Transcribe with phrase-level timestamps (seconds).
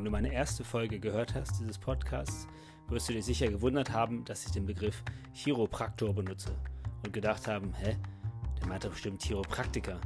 [0.00, 2.48] Wenn du meine erste Folge gehört hast dieses Podcasts,
[2.88, 6.56] wirst du dir sicher gewundert haben, dass ich den Begriff Chiropraktor benutze
[7.04, 7.98] und gedacht haben, hä,
[8.58, 10.00] der meint doch bestimmt Chiropraktiker.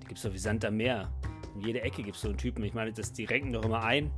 [0.00, 1.10] Die gibt es doch wie Sand am Meer.
[1.56, 2.62] In jeder Ecke gibt es so einen Typen.
[2.62, 4.12] Ich meine, das, die renken doch immer ein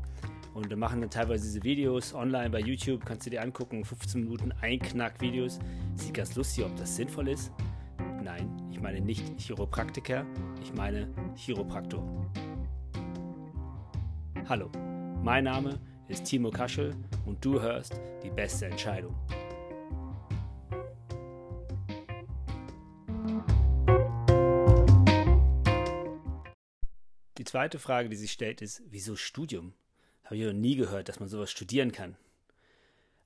[0.53, 3.07] und machen dann teilweise diese Videos online bei YouTube.
[3.07, 5.59] Kannst du dir angucken, 15 Minuten Einknack-Videos.
[5.95, 7.51] Sieht ganz lustig, ob das sinnvoll ist.
[8.23, 10.27] Nein, ich meine nicht Chiropraktiker,
[10.63, 12.05] ich meine Chiropraktor.
[14.47, 14.71] Hallo,
[15.25, 19.17] mein Name ist Timo Kaschel und du hörst die beste Entscheidung.
[27.39, 29.73] Die zweite Frage, die sich stellt, ist, wieso Studium?
[30.25, 32.19] Habe ich noch nie gehört, dass man sowas studieren kann.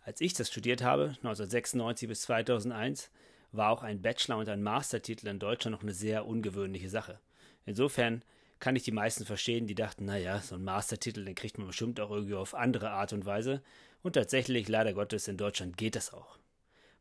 [0.04, 3.10] Als ich das studiert habe, 1996 bis 2001,
[3.50, 7.18] war auch ein Bachelor- und ein Mastertitel in Deutschland noch eine sehr ungewöhnliche Sache.
[7.66, 8.22] Insofern
[8.60, 12.00] kann ich die meisten verstehen, die dachten, naja, so ein Mastertitel, den kriegt man bestimmt
[12.00, 13.62] auch irgendwie auf andere Art und Weise.
[14.02, 16.38] Und tatsächlich, leider Gottes, in Deutschland geht das auch.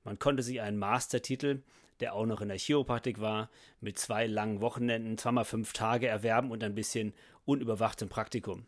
[0.04, 1.62] Man konnte sich einen Mastertitel,
[2.00, 3.50] der auch noch in der Chiropraktik war,
[3.82, 7.14] mit zwei langen Wochenenden, zweimal fünf Tage erwerben und ein bisschen
[7.46, 8.66] unüberwachtem Praktikum.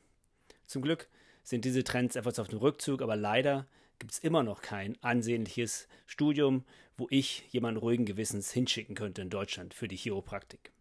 [0.66, 1.08] Zum Glück
[1.44, 3.68] sind diese Trends etwas auf dem Rückzug, aber leider
[4.00, 6.64] gibt es immer noch kein ansehnliches Studium,
[6.98, 10.72] wo ich jemanden ruhigen Gewissens hinschicken könnte in Deutschland für die Chiropraktik.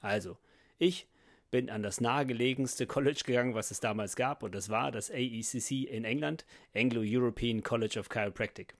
[0.00, 0.36] Also,
[0.78, 1.06] ich
[1.52, 5.84] bin an das nahegelegenste College gegangen, was es damals gab, und das war das AECC
[5.84, 8.74] in England, Anglo-European College of Chiropractic.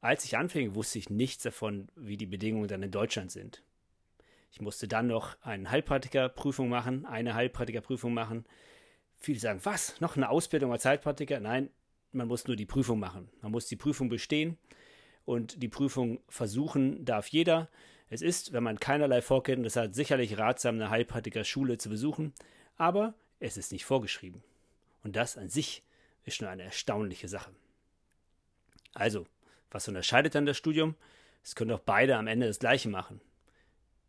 [0.00, 3.62] Als ich anfing, wusste ich nichts davon, wie die Bedingungen dann in Deutschland sind.
[4.50, 8.46] Ich musste dann noch eine Heilpraktikerprüfung machen, eine Heilpraktikerprüfung machen.
[9.16, 10.00] Viele sagen, was?
[10.00, 11.40] Noch eine Ausbildung als Heilpraktiker?
[11.40, 11.68] Nein,
[12.12, 13.28] man muss nur die Prüfung machen.
[13.42, 14.56] Man muss die Prüfung bestehen
[15.26, 17.68] und die Prüfung versuchen darf jeder.
[18.10, 22.32] Es ist, wenn man keinerlei Vorkenntnisse hat, sicherlich ratsam, eine Heilpraktiker-Schule zu besuchen,
[22.76, 24.42] aber es ist nicht vorgeschrieben.
[25.02, 25.82] Und das an sich
[26.24, 27.50] ist schon eine erstaunliche Sache.
[28.92, 29.26] Also,
[29.70, 30.94] was unterscheidet dann das Studium?
[31.42, 33.20] Es können doch beide am Ende das Gleiche machen.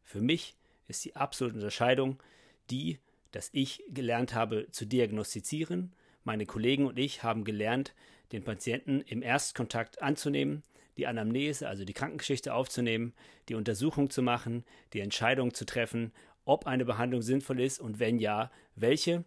[0.03, 0.55] Für mich
[0.87, 2.21] ist die absolute Unterscheidung
[2.69, 2.99] die,
[3.31, 5.93] dass ich gelernt habe zu diagnostizieren.
[6.23, 7.93] Meine Kollegen und ich haben gelernt,
[8.31, 10.63] den Patienten im Erstkontakt anzunehmen
[10.97, 13.13] die Anamnese, also die Krankengeschichte aufzunehmen,
[13.49, 14.63] die Untersuchung zu machen,
[14.93, 16.11] die Entscheidung zu treffen,
[16.45, 19.23] ob eine Behandlung sinnvoll ist und wenn ja, welche,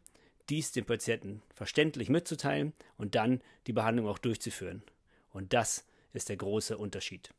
[0.49, 4.83] dies dem Patienten verständlich mitzuteilen und dann die Behandlung auch durchzuführen.
[5.31, 7.31] Und das ist der große Unterschied.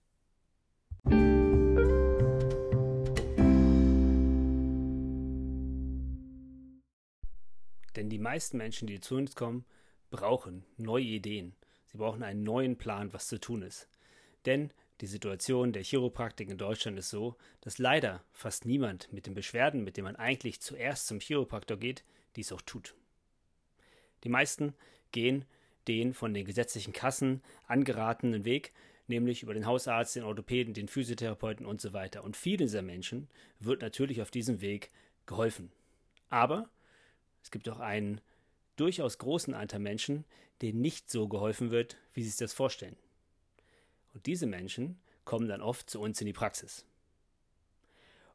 [7.95, 9.65] Denn die meisten Menschen, die zu uns kommen,
[10.11, 11.55] brauchen neue Ideen.
[11.87, 13.89] Sie brauchen einen neuen Plan, was zu tun ist.
[14.45, 19.33] Denn die Situation der Chiropraktik in Deutschland ist so, dass leider fast niemand mit den
[19.33, 22.03] Beschwerden, mit denen man eigentlich zuerst zum Chiropraktor geht,
[22.35, 22.95] dies auch tut.
[24.23, 24.73] Die meisten
[25.11, 25.45] gehen
[25.87, 28.73] den von den gesetzlichen Kassen angeratenen Weg,
[29.07, 32.23] nämlich über den Hausarzt, den Orthopäden, den Physiotherapeuten und so weiter.
[32.23, 33.29] Und vielen dieser Menschen
[33.59, 34.91] wird natürlich auf diesem Weg
[35.25, 35.71] geholfen.
[36.29, 36.69] Aber
[37.41, 38.21] es gibt auch einen
[38.75, 40.25] durchaus großen Anteil Menschen,
[40.61, 42.95] denen nicht so geholfen wird, wie sie sich das vorstellen.
[44.19, 46.85] Und diese Menschen kommen dann oft zu uns in die Praxis.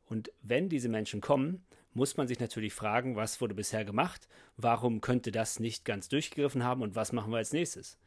[0.06, 1.62] Und wenn diese Menschen kommen,
[1.92, 6.64] muss man sich natürlich fragen, was wurde bisher gemacht, warum könnte das nicht ganz durchgegriffen
[6.64, 7.98] haben und was machen wir als nächstes.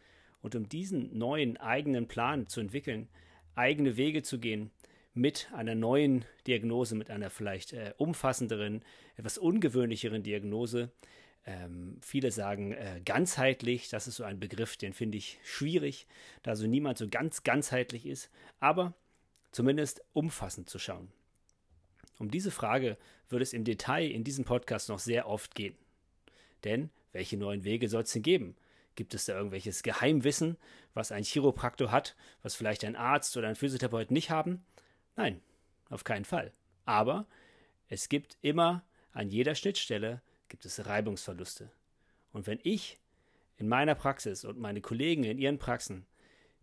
[0.41, 3.09] Und um diesen neuen eigenen Plan zu entwickeln,
[3.53, 4.71] eigene Wege zu gehen,
[5.13, 8.81] mit einer neuen Diagnose, mit einer vielleicht äh, umfassenderen,
[9.17, 10.91] etwas ungewöhnlicheren Diagnose,
[11.47, 16.05] ähm, viele sagen äh, ganzheitlich, das ist so ein Begriff, den finde ich schwierig,
[16.43, 18.93] da so niemand so ganz ganzheitlich ist, aber
[19.51, 21.09] zumindest umfassend zu schauen.
[22.19, 22.97] Um diese Frage
[23.29, 25.77] wird es im Detail in diesem Podcast noch sehr oft gehen.
[26.65, 28.57] Denn welche neuen Wege soll es denn geben?
[28.95, 30.57] Gibt es da irgendwelches Geheimwissen,
[30.93, 34.65] was ein Chiropraktor hat, was vielleicht ein Arzt oder ein Physiotherapeut nicht haben?
[35.15, 35.39] Nein,
[35.89, 36.51] auf keinen Fall.
[36.83, 37.25] Aber
[37.87, 38.83] es gibt immer
[39.13, 41.69] an jeder Schnittstelle gibt es Reibungsverluste.
[42.31, 42.99] Und wenn ich
[43.57, 46.05] in meiner Praxis und meine Kollegen in ihren Praxen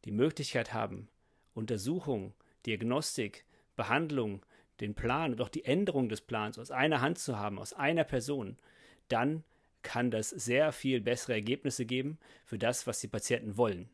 [0.05, 1.09] die Möglichkeit haben,
[1.55, 2.35] Untersuchung,
[2.67, 3.45] Diagnostik,
[3.77, 4.45] Behandlung,
[4.81, 8.05] den Plan und auch die Änderung des Plans aus einer Hand zu haben, aus einer
[8.05, 8.57] Person,
[9.09, 9.45] dann
[9.83, 13.89] kann das sehr viel bessere Ergebnisse geben für das, was die Patienten wollen.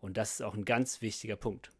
[0.00, 1.70] Und das ist auch ein ganz wichtiger Punkt.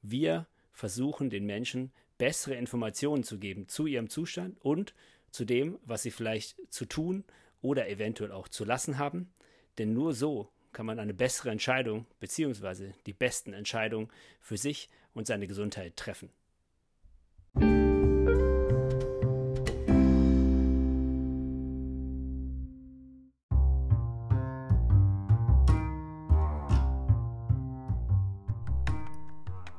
[0.00, 4.94] Wir versuchen den Menschen bessere Informationen zu geben zu ihrem Zustand und
[5.30, 7.24] zu dem, was sie vielleicht zu tun
[7.62, 9.32] oder eventuell auch zu lassen haben.
[9.78, 12.92] Denn nur so kann man eine bessere Entscheidung bzw.
[13.06, 14.08] die besten Entscheidungen
[14.40, 16.30] für sich und seine Gesundheit treffen.